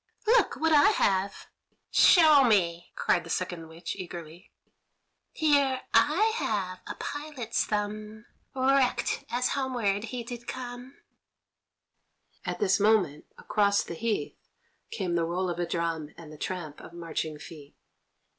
[0.25, 1.45] Look what I have."
[1.91, 4.49] "Show me, show me!" cried the second witch eagerly.
[5.31, 8.25] "Here I have a pilot's thumb,
[8.55, 10.97] Wrecked as homeward he did come."
[12.45, 14.39] At this moment across the heath
[14.89, 17.75] came the roll of a drum and the tramp of marching feet.